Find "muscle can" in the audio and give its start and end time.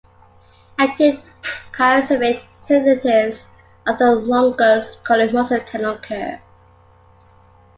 5.31-5.85